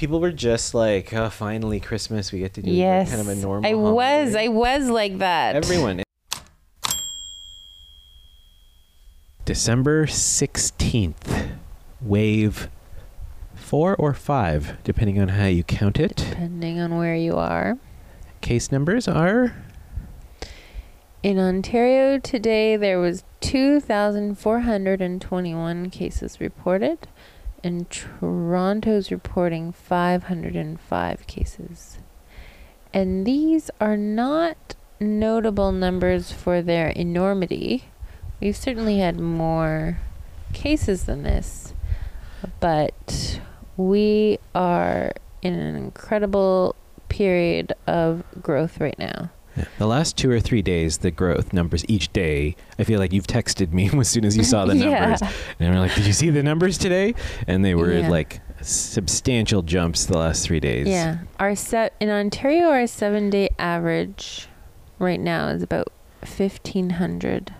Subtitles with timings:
[0.00, 2.32] People were just like, oh, finally Christmas.
[2.32, 3.10] We get to do yes.
[3.10, 3.70] kind of a normal.
[3.70, 4.34] I was.
[4.34, 5.56] I was like that.
[5.56, 6.02] Everyone.
[9.44, 11.50] December 16th,
[12.00, 12.70] wave
[13.54, 16.16] four or five, depending on how you count it.
[16.16, 17.76] Depending on where you are.
[18.40, 19.54] Case numbers are
[21.22, 27.06] In Ontario today, there was 2,421 cases reported,
[27.62, 31.98] and Toronto's reporting 505 cases.
[32.92, 37.84] And these are not notable numbers for their enormity.
[38.40, 39.98] We've certainly had more
[40.52, 41.74] cases than this,
[42.58, 43.40] but
[43.76, 46.74] we are in an incredible
[47.08, 49.30] period of growth right now.
[49.60, 49.68] Yeah.
[49.78, 53.26] The last two or three days, the growth numbers each day, I feel like you've
[53.26, 55.00] texted me as soon as you saw the Yeah.
[55.00, 55.22] numbers.
[55.58, 57.14] And we're like, did you see the numbers today?
[57.46, 58.08] And they were Yeah.
[58.08, 60.86] like substantial jumps the last three days.
[60.86, 64.48] Yeah, our set in Ontario, our seven-day average
[64.98, 65.88] right now is about
[66.22, 67.54] fifteen hundred,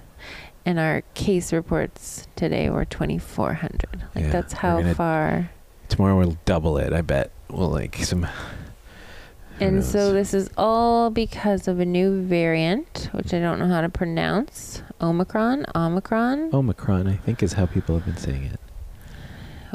[0.66, 4.04] and our case reports today were twenty-four hundred.
[4.14, 5.50] Like Yeah, that's how gonna- far.
[5.88, 7.30] Tomorrow we'll double it, I bet.
[7.48, 8.26] We'll like some.
[9.60, 13.82] And so this is all because of a new variant, which I don't know how
[13.82, 14.82] to pronounce.
[15.02, 18.60] Omicron, Omicron, Omicron, I think, is how people have been saying it.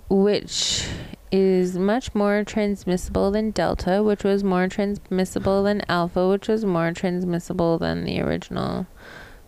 [0.10, 0.88] which
[1.32, 6.92] is much more transmissible than Delta, which was more transmissible than Alpha, which was more
[6.92, 8.88] transmissible than the original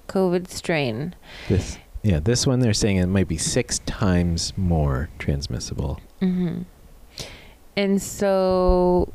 [0.08, 1.16] COVID strain.
[1.48, 6.00] This, yeah, this one they're saying it might be six times more transmissible.
[6.20, 6.62] hmm
[7.76, 9.14] And so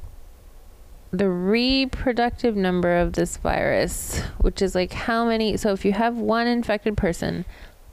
[1.12, 6.16] the reproductive number of this virus, which is like how many, so if you have
[6.16, 7.44] one infected person,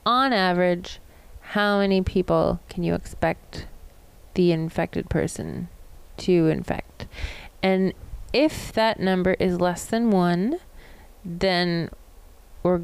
[0.06, 0.98] on average,
[1.40, 3.66] how many people can you expect
[4.34, 5.68] the infected person
[6.16, 7.06] to infect?
[7.62, 7.92] And
[8.32, 10.56] if that number is less than one,
[11.22, 11.90] then
[12.62, 12.82] we're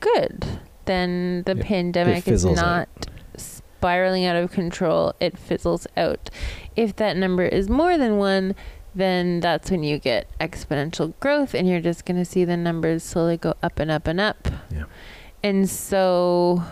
[0.00, 0.44] good.
[0.84, 2.88] Then the It- it pandemic is fizzles out.
[2.98, 5.14] not spiraling out of control.
[5.20, 6.28] It fizzles out.
[6.76, 8.54] If that number is more than one,
[8.94, 13.02] then that's when you get exponential growth, and you're just going to see the numbers
[13.02, 14.48] slowly go up and up and up.
[14.70, 14.84] Yeah.
[15.42, 16.62] And so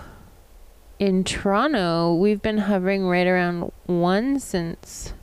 [0.99, 5.15] in Toronto, we've been hovering right around one since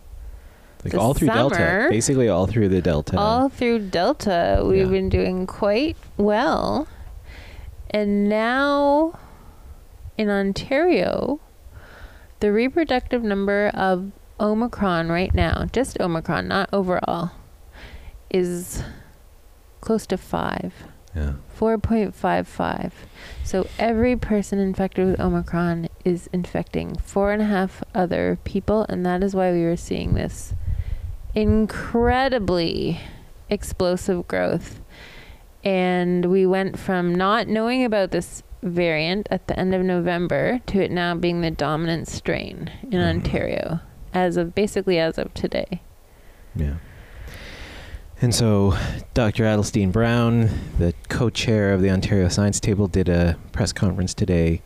[0.83, 3.17] Like all through Delta, basically all through the Delta.
[3.17, 4.63] all through Delta.
[4.65, 4.91] We've Yeah.
[4.91, 6.87] been doing quite well.
[7.89, 9.19] And now
[10.17, 11.39] in Ontario,
[12.39, 17.31] the reproductive number of Omicron right now, just Omicron, not overall,
[18.29, 18.83] is
[19.81, 20.73] close to five.
[21.15, 21.33] yeah.
[21.57, 22.91] 4.55.
[23.45, 29.05] So every person infected with Omicron is infecting four and a half other people, and
[29.05, 30.53] that is why we were seeing this
[31.33, 32.99] incredibly
[33.49, 34.81] explosive growth.
[35.63, 40.81] And we went from not knowing about this variant at the end of November to
[40.83, 43.09] it now being the dominant strain in Mhm.
[43.15, 43.79] Ontario
[44.15, 45.81] as of basically as of today.
[46.55, 46.75] Yeah.
[48.21, 48.75] And so
[49.13, 49.43] Dr.
[49.43, 50.49] Adalsteinn Brown,
[50.79, 54.61] the co chair of the Ontario Science Table, did a press conference today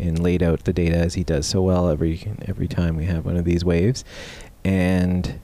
[0.00, 3.24] and laid out the data as he does so well every every time we have
[3.24, 4.04] one of these waves.
[4.64, 5.40] And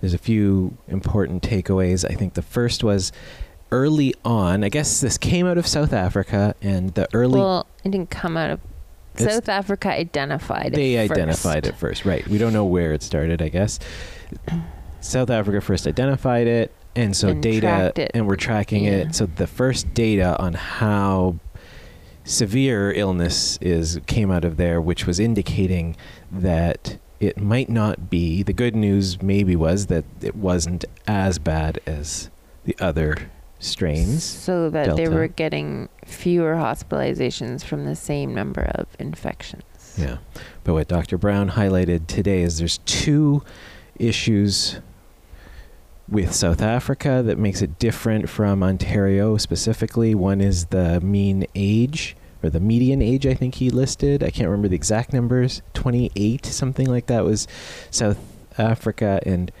[0.00, 2.08] there's a few important takeaways.
[2.08, 3.12] I think the first was
[3.72, 7.90] early on, I guess this came out of South Africa and the early well, it
[7.90, 8.60] didn't come out of
[9.18, 11.74] South Africa identified they it identified first.
[11.76, 13.78] it first right we don't know where it started i guess
[15.00, 18.10] south africa first identified it and so And data tracked it.
[18.14, 18.90] and we're tracking Yeah.
[18.92, 21.36] it so the first data on how
[22.24, 25.96] severe illness is came out of there which was indicating
[26.30, 31.80] that it might not be the good news maybe was that it wasn't as bad
[31.86, 32.30] as
[32.64, 33.16] the other
[33.58, 39.64] strains so that they were getting fewer hospitalizations from the same number of infections.
[39.96, 40.18] Yeah.
[40.64, 41.18] But what Dr.
[41.18, 43.42] Brown highlighted today is there's two
[43.98, 44.80] issues
[46.08, 50.14] with South Africa that makes it different from Ontario specifically.
[50.14, 54.22] One is the mean age or the median age I think he listed.
[54.22, 55.62] I can't remember the exact numbers.
[55.74, 57.46] 28 something like that was
[57.90, 58.18] South
[58.56, 59.52] Africa and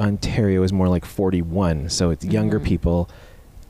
[0.00, 1.88] Ontario is more like 41.
[1.88, 2.64] So it's younger Mhm.
[2.64, 3.08] people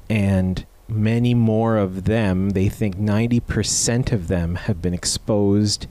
[0.09, 5.87] and many more of them, they think 90% of them have been exposed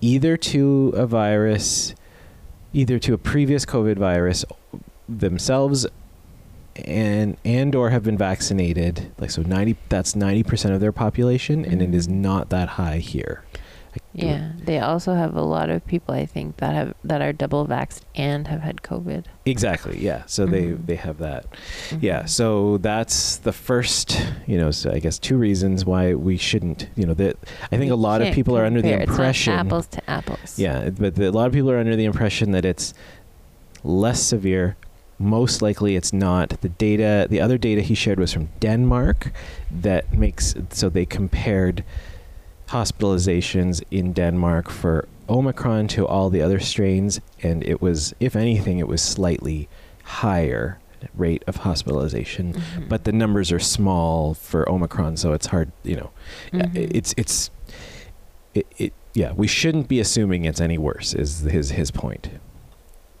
[0.00, 1.94] either to a virus,
[2.72, 4.44] either to a previous COVID virus
[5.08, 5.86] themselves
[6.84, 11.80] and and or have been vaccinated like so 90 that's 90% of their population and
[11.80, 12.16] it is Mhm.
[12.16, 13.42] not that high here
[14.14, 17.66] Yeah, they also have a lot of people I think that have that are double
[17.66, 19.24] vaxxed and have had COVID.
[19.44, 19.98] Exactly.
[20.02, 20.22] Yeah.
[20.26, 20.86] So they Mhm.
[20.86, 21.44] they have that.
[22.00, 22.22] Yeah.
[22.22, 22.28] Mhm.
[22.28, 27.06] So that's the first, you know, so I guess two reasons why we shouldn't, you
[27.06, 27.36] know, that
[27.72, 29.08] I think a lot of people are under the compare.
[29.10, 30.58] Impression apples to apples.
[30.58, 32.94] Yeah, but the, a lot of people are under the impression that it's
[33.84, 34.76] less severe.
[35.18, 36.60] Most likely, it's not.
[36.60, 39.30] The data, the other data he shared was from Denmark,
[39.82, 41.84] that makes so they compared
[42.68, 48.78] hospitalizations in Denmark for Omicron to all the other strains, and it was, if anything,
[48.78, 49.68] it was slightly
[50.04, 50.78] higher
[51.14, 52.54] rate of hospitalization.
[52.54, 52.88] Mhm.
[52.88, 56.10] But the numbers are small for Omicron, so it's hard, you know.
[56.52, 56.90] Uh, Mhm.
[56.94, 57.50] It's it's
[58.54, 62.28] it, it yeah, we shouldn't be assuming it's any worse is his his point.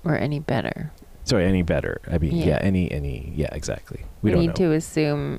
[0.04, 0.92] or any better.
[1.24, 2.00] Sorry, any better.
[2.08, 2.58] I mean, yeah, Yeah.
[2.62, 4.00] any any yeah, exactly.
[4.22, 4.70] We, We, don't need know.
[4.70, 5.38] to assume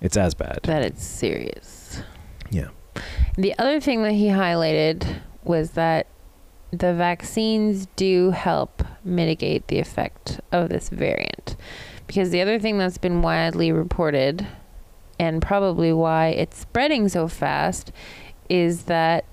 [0.00, 0.60] It's as bad.
[0.62, 2.00] that it's serious.
[2.50, 2.68] yeah.
[3.36, 6.06] The other thing that he highlighted was that
[6.70, 11.56] the vaccines do help mitigate the effect of this variant.
[12.06, 14.46] Because the other thing that's been widely reported,
[15.18, 17.92] and probably why it's spreading so fast,
[18.48, 19.24] is that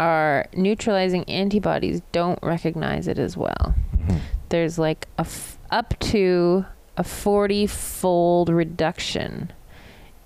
[0.00, 3.74] our neutralizing antibodies don't recognize it as well.
[3.96, 4.20] Mhm.
[4.48, 6.64] There's like a f- up to
[6.96, 9.52] a 40 fold reduction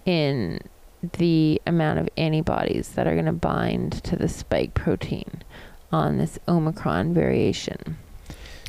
[0.04, 0.60] in
[1.02, 5.42] the amount of antibodies that are going to bind to the spike protein
[5.90, 7.98] on this Omicron variation,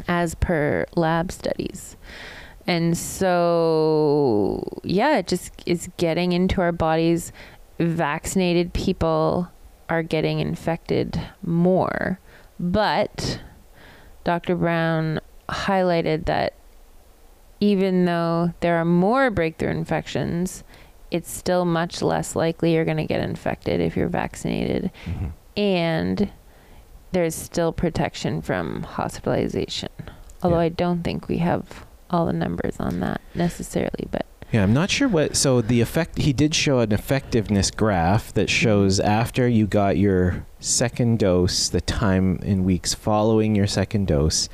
[0.07, 1.95] as per lab studies.
[2.65, 7.31] And so, yeah, it just is getting into our bodies.
[7.79, 9.49] Vaccinated people
[9.89, 12.19] are getting infected more.
[12.59, 13.41] But
[14.23, 14.55] Dr.
[14.55, 15.19] Brown
[15.49, 16.53] highlighted that
[17.59, 20.63] even though there are more breakthrough infections,
[21.13, 24.91] it's still much less likely you're going to get infected if you're vaccinated.
[25.05, 25.31] Mhm.
[25.55, 26.29] And
[27.11, 29.89] there's still protection from hospitalization.
[30.41, 30.63] Although Yeah.
[30.63, 34.91] I don't think we have all the numbers on that necessarily, but Yeah, I'm not
[34.91, 35.35] sure what.
[35.35, 40.45] So the effect he did show an effectiveness graph that shows after you got your
[40.59, 44.49] second dose, the time in weeks following your second dose,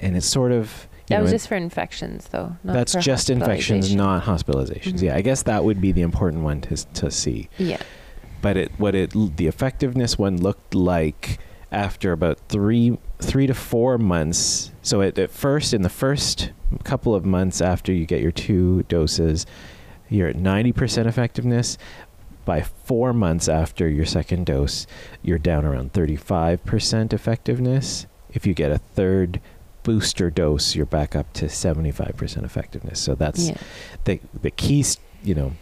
[0.00, 2.56] and it's sort of that know, was just for infections, though.
[2.64, 4.94] Not that's just infections, not hospitalizations.
[4.94, 5.02] Mhm.
[5.02, 7.48] Yeah, I guess that would be the important one to to see.
[7.58, 7.78] Yeah.
[8.42, 11.38] But it what it the effectiveness one looked like
[11.72, 14.72] after about three three to four months.
[14.82, 16.50] So at, at first, in the first
[16.84, 19.46] couple of months after you get your two doses,
[20.08, 21.78] you're at ninety percent effectiveness.
[22.44, 24.86] By four months after your second dose,
[25.22, 28.06] you're down around thirty-five percent effectiveness.
[28.30, 29.40] If you get a third
[29.86, 32.98] booster dose, you're back up to seventy-five percent effectiveness.
[32.98, 33.56] So that's Yeah.
[34.04, 34.84] the the key,
[35.22, 35.52] you know,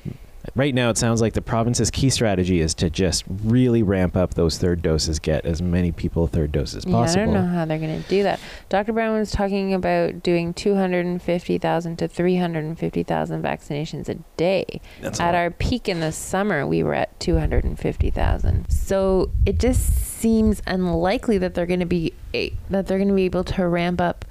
[0.54, 4.34] right now it sounds like the province's key strategy is to just really ramp up
[4.34, 7.22] those third doses, get as many people third doses Yeah, possible.
[7.22, 8.40] I don't know how they're going to do that.
[8.68, 8.92] Dr.
[8.92, 14.80] Brown was talking about doing 250,000 to 350,000 vaccinations a day.
[15.00, 18.70] That's at our peak in the summer, we were at 250,000.
[18.70, 22.12] So it just seems unlikely that they're going to be
[22.70, 24.24] that they're going to be able to ramp up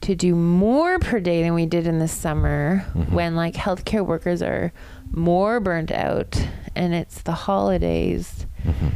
[0.00, 3.12] to do more per day than we did in the summer Mhm.
[3.12, 4.72] when like healthcare workers are
[5.12, 6.40] more burnt out
[6.76, 8.92] and it's the holidays Mhm.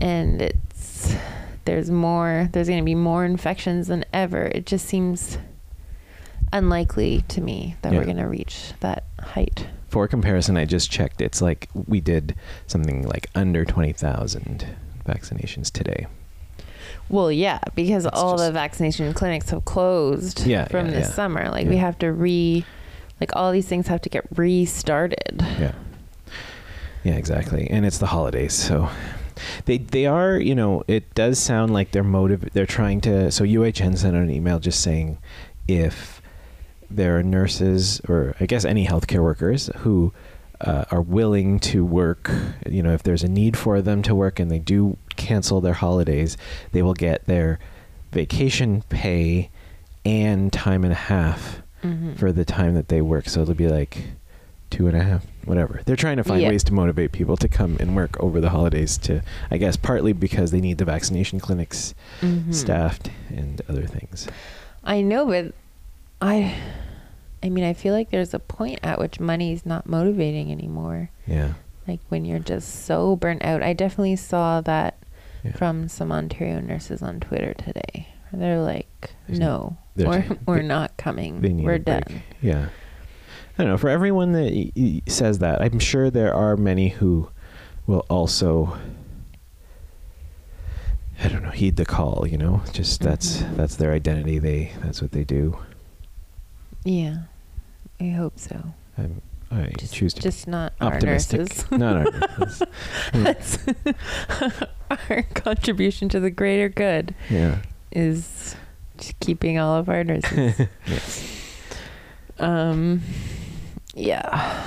[0.00, 1.14] and it's
[1.64, 5.38] there's more there's going to be more infections than ever it just seems
[6.52, 7.98] unlikely to me that Yeah.
[7.98, 11.20] we're going to reach that height For comparison, I just checked.
[11.22, 12.34] It's like we did
[12.66, 14.66] something like under twenty thousand
[15.08, 16.06] vaccinations today.
[17.08, 21.08] well yeah because It's all just- the vaccination clinics have closed Yeah, from yeah, this
[21.08, 21.14] yeah.
[21.14, 22.64] summer like we have to re
[23.20, 25.72] like all these things have to get restarted Yeah.
[27.04, 27.68] Yeah, exactly.
[27.70, 28.90] And it's the holidays, so
[29.66, 33.44] they they are, you know, it does sound like they're motive they're trying to so
[33.44, 35.18] UHN sent out an email just saying
[35.68, 36.20] if
[36.90, 40.12] there are nurses or I guess any healthcare workers who
[40.60, 42.30] uh, are willing to work,
[42.68, 45.74] you know, if there's a need for them to work and they do cancel their
[45.74, 46.36] holidays,
[46.72, 47.58] they will get their
[48.10, 49.50] vacation pay
[50.04, 52.16] and time and a half Mhm.
[52.16, 53.28] for the time that they work.
[53.28, 53.98] So it'll be like
[54.70, 55.80] two and a half, whatever.
[55.86, 56.48] They're trying to find Yeah.
[56.48, 60.12] ways to motivate people to come and work over the holidays to, I guess, partly
[60.12, 62.52] because they need the vaccination clinics Mhm.
[62.52, 64.26] staffed and other things.
[64.82, 65.54] I know, but
[66.20, 66.54] I,
[67.42, 71.10] I mean, I feel like there's a point at which money is not motivating anymore.
[71.26, 71.52] Yeah.
[71.86, 73.62] Like when you're just so burnt out.
[73.62, 74.96] I definitely saw that
[75.44, 75.52] Yeah.
[75.52, 78.08] from some Ontario nurses on Twitter today.
[78.32, 78.85] They're like,
[79.26, 81.62] There's- "No, we're we're not coming.
[81.62, 82.68] we're done." Yeah.
[83.58, 83.78] I don't know.
[83.78, 87.30] For everyone that y- y- says that, I'm sure there are many who
[87.86, 88.76] will also
[91.22, 92.62] I don't know, heed the call, you know?
[92.72, 93.56] Just that's Mhm.
[93.56, 94.38] that's their identity.
[94.38, 95.58] They that's what they do.
[96.84, 97.20] Yeah,
[98.00, 98.74] I hope so.
[98.98, 101.40] I'm, I Just, choose to just not optimistic.
[101.72, 101.78] our.
[101.78, 102.62] Not our nurses.
[103.12, 103.58] That's
[105.10, 107.58] our contribution to the greater good yeah.
[107.92, 108.56] is
[108.98, 110.66] just keeping all of our nurses.
[110.86, 111.42] Yes.
[112.38, 113.02] um,
[113.94, 114.64] yeah.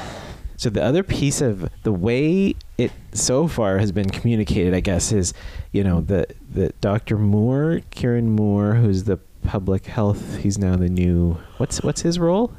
[0.58, 5.12] So the other piece of the way it so far has been communicated, I guess,
[5.12, 5.34] is
[5.72, 7.18] you know the the Dr.
[7.18, 10.38] Moore, Kieran Moore, who's the public health.
[10.38, 12.52] He's now the new what's what's his role?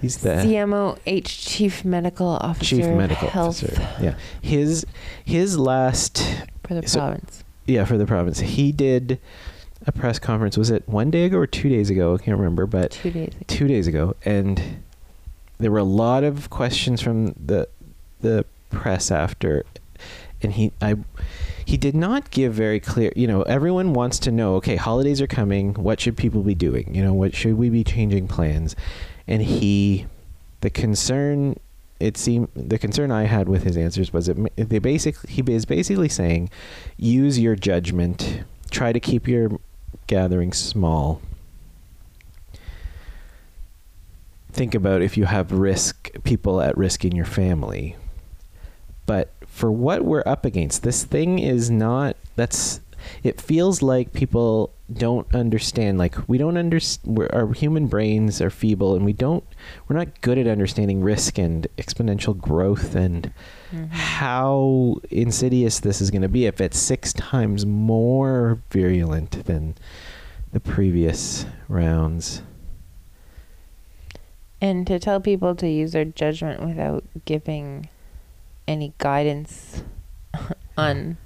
[0.00, 2.76] He's the CMOH Chief Medical Officer.
[2.76, 3.88] chief medical Health officer.
[4.02, 4.84] Yeah, his
[5.24, 6.24] his last
[6.66, 7.44] for the So- province.
[7.66, 8.40] yeah for the province.
[8.40, 9.20] He did
[9.94, 10.56] a press conference.
[10.56, 12.14] Was it one day ago or two days ago?
[12.14, 13.44] I can't remember, but Two days ago.
[13.46, 14.82] two days ago, and
[15.58, 17.68] there were a lot of questions from the
[18.20, 19.64] the press after,
[20.42, 20.96] and he I
[21.64, 23.12] he did not give very clear.
[23.16, 24.54] You know, everyone wants to know.
[24.56, 25.74] Okay, holidays are coming.
[25.74, 26.94] What should people be doing?
[26.94, 28.74] You know, what should we be changing plans?
[29.26, 30.06] And he,
[30.60, 31.58] the concern.
[32.00, 35.66] It seemed the concern I had with his answers was it they basically he is
[35.66, 36.48] basically saying,
[36.96, 38.40] use your judgment.
[38.70, 39.50] Try to keep your
[40.06, 41.20] gathering small.
[44.52, 47.96] Think about if you have risk people at risk in your family.
[49.06, 52.80] But for what we're up against this thing is not that's
[53.22, 58.96] it feels like people don't understand like we don't understand our human brains are feeble
[58.96, 59.44] and we don't
[59.86, 63.32] we're not good at understanding risk and exponential growth and
[63.72, 63.88] Mhm.
[63.90, 69.76] how insidious this is going to be if it's six times more virulent than
[70.52, 72.42] the previous rounds
[74.60, 77.88] And to tell people to use their judgment without giving
[78.68, 79.82] any guidance
[80.76, 81.16] on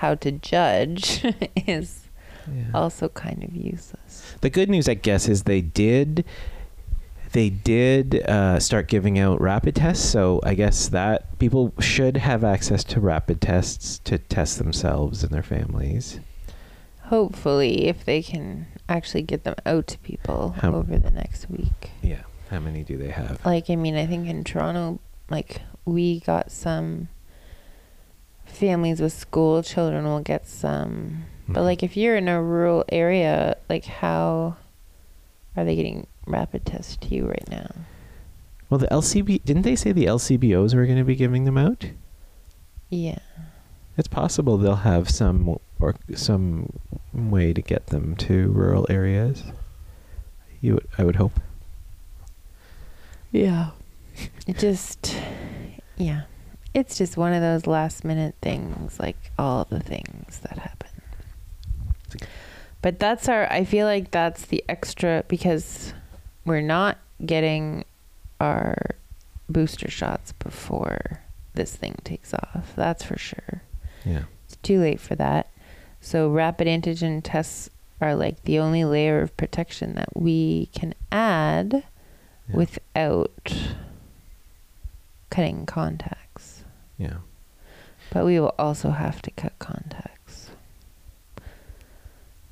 [0.00, 1.24] how to judge
[1.66, 2.04] is
[2.52, 2.64] Yeah.
[2.74, 4.34] also kind of useless.
[4.40, 6.24] The good news, I guess, is they did
[7.32, 10.08] they did uh, start giving out rapid tests.
[10.08, 15.32] So I guess that people should have access to rapid tests to test themselves and
[15.32, 16.20] their families.
[17.04, 21.90] Hopefully, if they can actually get them out to people How- over the next week.
[22.02, 22.22] Yeah.
[22.50, 23.44] How many do they have?
[23.44, 27.08] Like, I mean, I think in Toronto, like, we got some
[28.54, 31.24] families with school children will get some.
[31.48, 31.64] But, Mhm.
[31.64, 34.56] like, if you're in a rural area, like, how
[35.56, 37.70] are they getting rapid tests to you right now?
[38.70, 41.90] well, the LCB didn't they say the LCBOs were going to be giving them out?
[42.90, 43.18] Yeah.
[43.96, 46.70] It's possible they'll have some or some
[47.12, 49.44] way to get them to rural areas.
[50.60, 51.38] You, would, I would hope.
[53.30, 53.70] Yeah.
[54.46, 55.14] It just,
[55.96, 56.22] yeah.
[56.74, 60.88] It's just one of those last minute things, like all the things that happen.
[62.82, 65.94] But that's our, I feel like that's the extra because
[66.44, 67.84] we're not getting
[68.40, 68.76] our
[69.48, 71.20] booster shots before
[71.54, 72.72] this thing takes off.
[72.76, 73.62] That's for sure.
[74.04, 74.24] Yeah.
[74.44, 75.48] It's too late for that.
[76.00, 81.84] So rapid antigen tests are like the only layer of protection that we can add
[82.48, 82.56] Yeah.
[82.56, 83.30] without
[85.30, 86.18] cutting contacts.
[87.04, 87.16] Yeah.
[88.12, 90.50] But we will also have to cut contacts.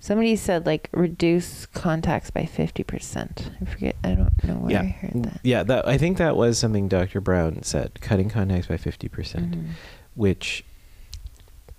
[0.01, 3.51] Somebody said like reduce contacts by 50%.
[3.61, 3.95] I forget.
[4.03, 5.41] I don't know where I heard that.
[5.45, 7.21] Yeah, that I think that was something Dr.
[7.21, 9.67] Brown said, cutting contacts by 50%, percent Mhm.
[10.15, 10.65] which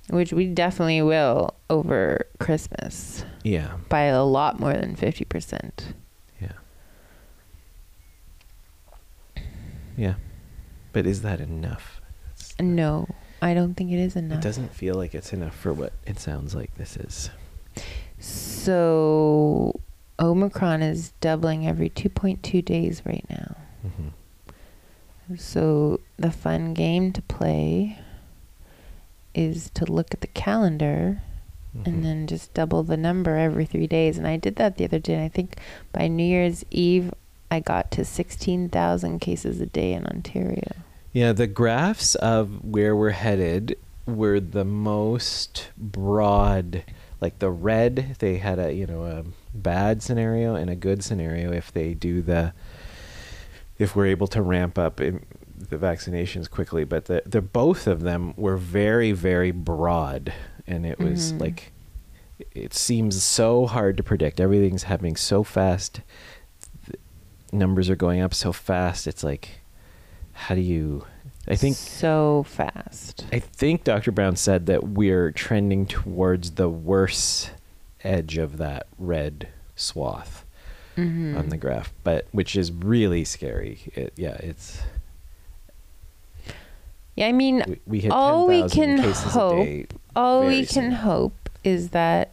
[0.09, 5.93] Which we definitely will over Christmas yeah, by a lot more than 50%.
[6.41, 6.53] yeah.
[9.97, 10.15] Yeah.
[10.93, 11.99] But is that enough?
[12.59, 13.07] No,
[13.41, 14.39] I don't think it is enough.
[14.39, 17.29] It doesn't feel like it's enough for what it sounds like this is.
[18.19, 19.79] So
[20.19, 23.55] Omicron is doubling every 2.2 days right now.
[23.81, 27.99] hmm So the fun game to play
[29.33, 31.21] is to look at the calendar
[31.75, 31.89] Mm-hmm.
[31.89, 34.19] and then just double the number every three days.
[34.19, 35.15] And I did that the other day.
[35.15, 35.57] And I think
[35.91, 37.11] by New Year's Eve,
[37.49, 40.71] I got to 16,000 cases a day in Ontario.
[41.13, 43.77] Yeah, the graphs of where we're headed
[44.07, 46.83] were the most broad.
[47.21, 51.51] Like the red, they had a you know a bad scenario and a good scenario
[51.53, 52.53] if they do the
[53.79, 55.23] if we're able to ramp up in
[55.69, 56.83] the vaccinations quickly.
[56.83, 60.33] But the the both of them were very very broad,
[60.67, 61.39] and it was Mhm.
[61.41, 61.71] like
[62.55, 64.39] it seems so hard to predict.
[64.41, 66.01] Everything's happening so fast.
[66.87, 66.99] Th-
[67.53, 69.07] numbers are going up so fast.
[69.07, 69.61] It's like
[70.33, 71.05] how do you
[71.47, 73.25] I think so fast.
[73.33, 74.11] I think Dr.
[74.11, 77.49] Brown said that we're trending towards the worse
[78.03, 80.45] edge of that red swath
[80.95, 81.37] Mhm.
[81.37, 83.79] on the graph, but which is really scary.
[83.95, 84.79] It, yeah, it's
[87.15, 89.85] Yeah, I mean, we, we hit all we 10,000 can cases hope, a day.
[90.15, 92.31] all we can hope is that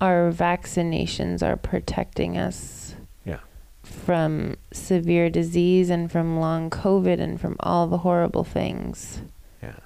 [0.00, 2.79] our vaccinations are protecting us.
[4.10, 9.22] From severe disease and from long COVID and from all the horrible things.
[9.62, 9.76] Yeah.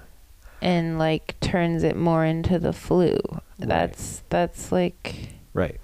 [0.63, 3.19] and like turns it more into the flu.
[3.59, 3.69] Right.
[3.69, 5.79] That's that's like Right.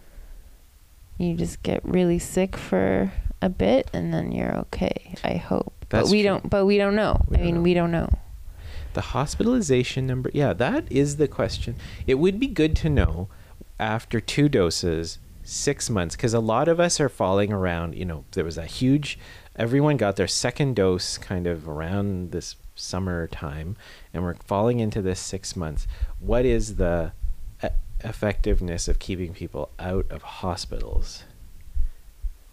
[1.19, 3.11] you just get really sick for
[3.43, 5.13] a bit and then you're okay.
[5.23, 5.85] I hope.
[5.89, 6.29] That's but we true.
[6.31, 7.21] don't but we don't know.
[7.27, 7.61] We I don't mean, know.
[7.61, 8.09] we don't know.
[8.93, 11.75] The hospitalization number, yeah, that is the question.
[12.07, 13.29] It would be good to know
[13.79, 17.95] after two doses, six months, because a lot of us are falling around.
[17.95, 19.17] You know, there was a huge,
[19.55, 23.75] everyone got their second dose kind of around this summer time,
[24.13, 25.87] and we're falling into this six months.
[26.19, 27.11] What is the
[27.63, 27.67] e-
[28.01, 31.23] effectiveness of keeping people out of hospitals?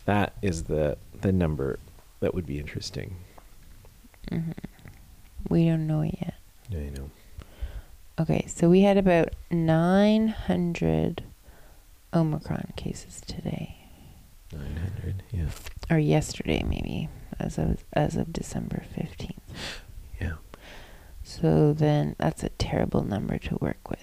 [0.05, 1.79] That is the the number
[2.21, 3.17] that would be interesting.
[4.31, 4.53] hmm
[5.49, 6.35] We don't know yet.
[6.71, 7.11] Yeah, you know.
[8.21, 11.23] Okay, so we had about 900
[12.15, 13.77] Omicron cases today,
[14.53, 15.23] Nine hundred.
[15.31, 15.47] Yeah.
[15.91, 19.33] or yesterday maybe, as of as of December 15th.
[20.21, 20.35] Yeah.
[21.23, 24.01] So then that's a terrible number to work with.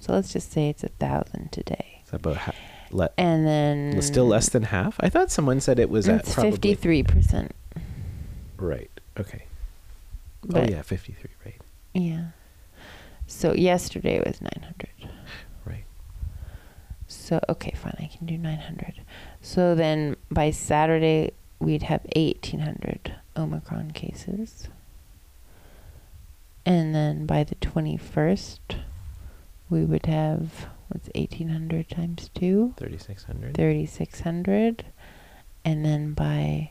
[0.00, 1.98] So let's just say it's a thousand today.
[2.02, 2.52] It's about ha-
[2.92, 4.96] le- And then still less than half.
[5.00, 7.52] I thought someone said it was at fifty three percent.
[8.56, 8.90] right.
[9.18, 9.44] Okay.
[10.54, 11.30] oh yeah, fifty-three.
[11.44, 11.60] Right.
[11.92, 12.26] yeah.
[13.26, 15.12] So yesterday was nine hundred.
[17.28, 19.02] So okay, fine, I can do nine hundred.
[19.42, 24.68] So then by Saturday we'd have eighteen hundred Omicron cases.
[26.64, 28.60] And then by the twenty first
[29.68, 32.72] we would have what's eighteen hundred times two?
[32.78, 33.54] Thirty-six hundred.
[33.54, 34.86] 3600
[35.64, 36.70] and then by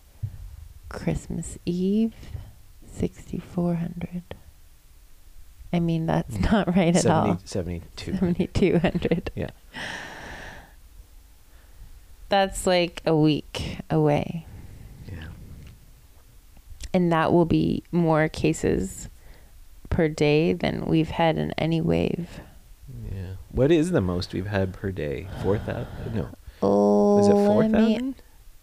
[0.89, 2.13] christmas eve
[2.89, 4.23] 6400
[5.73, 6.51] i mean that's Mm.
[6.51, 8.13] not right at all 72.
[8.17, 9.49] 7200 Yeah.
[12.29, 14.45] That's like a week away
[15.11, 15.27] Yeah.
[16.93, 19.09] and that will be more cases
[19.89, 22.41] per day than we've had in any wave
[23.11, 23.35] Yeah.
[23.51, 25.27] What is the most we've had per day?
[25.41, 26.13] Four thousand?
[26.15, 26.27] No.
[26.61, 28.15] oh Was it four let me- thousand?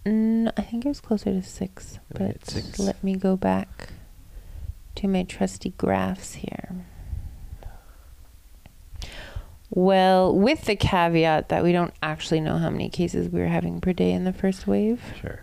[0.07, 2.79] Mm, I think it was closer to six, but six.
[2.79, 3.89] let me go back
[4.97, 6.85] to my trusty graphs here.
[9.71, 13.81] Well, with the caveat that we don't actually know how many cases we were having
[13.81, 15.03] per day in the first wave.
[15.21, 15.43] Sure.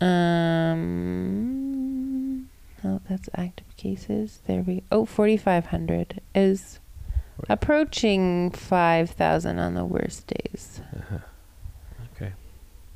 [0.00, 0.88] Um,
[2.84, 4.40] oh, that's active cases.
[4.46, 6.78] There we Oh, 4,500 is
[7.48, 10.80] approaching 5,000 on the worst days.
[10.96, 11.18] Uh-huh.
[12.14, 12.32] Okay.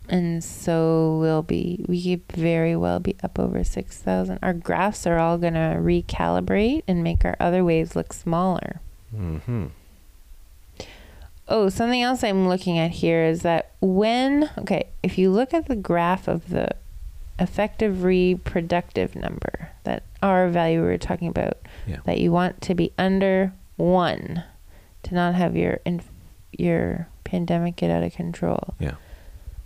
[0.09, 4.39] And so we'll be, we could very well be up over 6,000.
[4.43, 8.81] Our graphs are all going to recalibrate and make our other waves look smaller.
[9.15, 9.67] Mm-hmm.
[11.49, 15.67] Oh, something else I'm looking at here is that when, okay, if you look at
[15.67, 16.69] the graph of the
[17.39, 21.99] effective reproductive number, that R value we were talking about, Yeah.
[22.05, 24.45] that you want to be under one
[25.03, 26.09] to not have your inf-
[26.57, 28.75] your pandemic get out of control.
[28.79, 28.95] Yeah.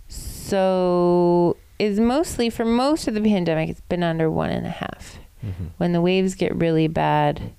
[0.07, 5.19] So is mostly for most of the pandemic, it's been under one and a half.
[5.45, 5.65] Mm-hmm.
[5.77, 7.53] When the waves get really bad,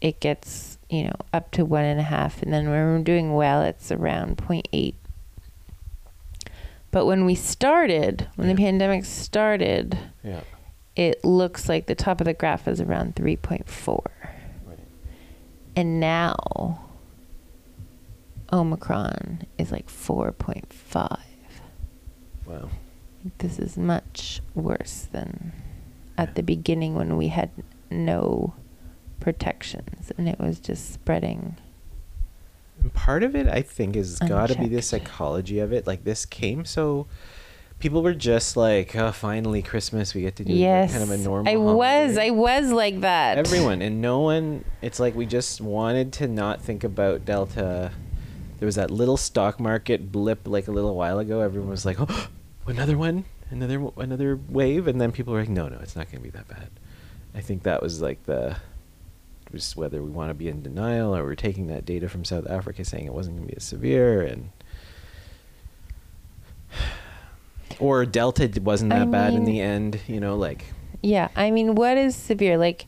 [0.00, 3.32] it gets you know up to one and a half, and then when we're doing
[3.34, 4.94] well, it's around 0.8.
[6.90, 10.40] But when we started, when the pandemic started, Yeah.
[10.96, 14.04] it looks like the top of the graph is around 3.4.
[14.66, 14.78] Right.
[15.76, 16.86] And now
[18.52, 21.18] Omicron is like 4.5.
[22.46, 22.68] Wow.
[23.38, 25.52] This is much worse than
[26.18, 27.50] at the beginning when we had
[27.90, 28.54] no
[29.20, 31.56] protections and it was just spreading.
[32.80, 35.86] And part of it, I think, is got to be the psychology of it.
[35.86, 37.06] Like this came so.
[37.78, 40.14] People were just like, "Oh, finally Christmas!
[40.14, 40.92] We get to do yes.
[40.92, 42.18] kind of a normal." I was.
[42.18, 43.38] I was like that.
[43.38, 47.90] everyone and no one it's like we just wanted to not think about delta
[48.60, 51.96] there was that little stock market blip like a little while ago everyone was like
[51.98, 52.28] oh
[52.66, 56.22] another one another another wave and then people were like no no it's not going
[56.22, 56.68] to be that bad
[57.34, 58.54] i think that was like the
[59.52, 62.46] just whether we want to be in denial or we're taking that data from south
[62.48, 64.50] africa saying it wasn't going to be as severe and
[67.78, 70.64] or delta wasn't I that bad in the end you know like
[71.02, 72.58] Yeah, I mean, what is severe?
[72.58, 72.84] Like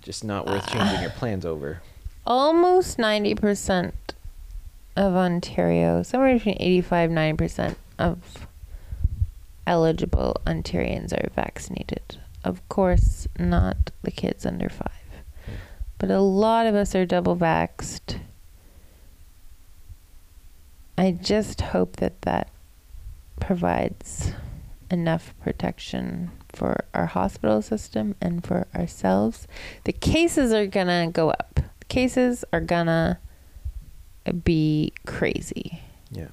[0.00, 1.82] Just not worth changing your plans over.
[2.26, 3.92] almost 90%
[4.96, 8.46] of Ontario, somewhere between 85 90% of
[9.66, 12.18] eligible Ontarians are vaccinated.
[12.48, 14.88] Of course, not the kids under 5.
[15.98, 18.20] But a lot of us are double vaxxed.
[20.96, 22.48] I just hope that that
[23.38, 24.32] provides
[24.90, 29.46] enough protection for our hospital system and for ourselves.
[29.84, 31.60] The cases are gonna go up.
[31.80, 33.18] The cases are gonna
[34.44, 35.82] be crazy.
[36.10, 36.28] Yeah.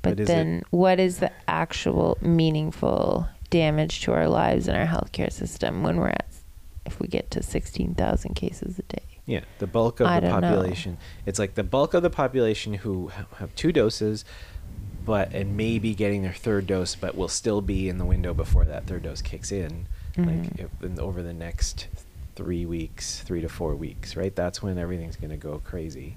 [0.00, 4.76] But, But is it- then, what is the actual meaningful damage to our lives and
[4.76, 6.26] our healthcare system when we're at,
[6.86, 9.02] if we get to 16,000 cases a day?
[9.26, 10.48] Yeah, the bulk of I the don't know.
[10.56, 10.96] population.
[11.26, 13.08] It's like the bulk of the population who
[13.38, 14.24] have two doses,
[15.04, 18.64] but and maybe getting their third dose, but will still be in the window before
[18.64, 19.86] that third dose kicks in.
[20.16, 20.60] Like Mhm.
[20.60, 21.86] if, in, over the next
[22.36, 24.34] three weeks, three to four weeks, right?
[24.34, 26.16] That's when everything's going to go crazy.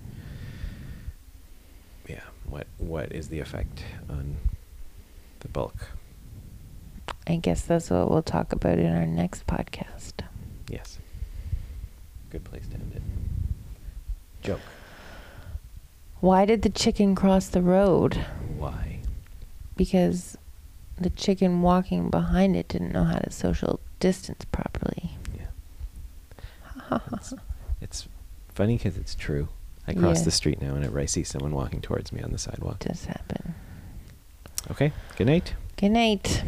[2.08, 2.22] Yeah.
[2.50, 4.38] What What is the effect on
[5.42, 5.76] the bulk?
[7.28, 10.14] I guess that's what we'll talk about in our next podcast.
[10.68, 10.98] Yes.
[12.30, 13.02] Good place to end it.
[14.42, 14.60] Joke.
[16.20, 18.16] Why did the chicken cross the road?
[18.58, 19.00] Why?
[19.76, 20.38] Because
[20.98, 25.12] the chicken walking behind it didn't know how to social distance properly.
[25.38, 27.00] Yeah.
[27.14, 27.34] It's,
[27.82, 28.08] it's
[28.50, 29.48] funny because it's true.
[29.88, 30.26] I cross Yeah.
[30.26, 32.78] the street now and I see someone walking towards me on the sidewalk.
[32.86, 33.56] It Does happen.
[34.70, 34.92] Okay.
[35.18, 35.54] Good night.
[35.78, 36.44] Good night.